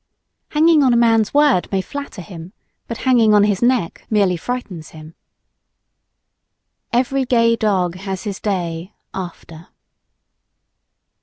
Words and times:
Hanging 0.49 0.81
on 0.81 0.93
a 0.93 0.97
man's 0.97 1.31
word 1.31 1.71
may 1.71 1.79
flatter 1.79 2.23
him, 2.23 2.53
but 2.87 2.97
hanging 3.05 3.35
on 3.35 3.43
his 3.43 3.61
neck 3.61 4.07
merely 4.09 4.35
frightens 4.35 4.89
him. 4.97 5.13
Every 6.91 7.23
gay 7.23 7.55
dog 7.55 7.93
has 7.97 8.23
his 8.23 8.39
day 8.39 8.95
after. 9.13 9.67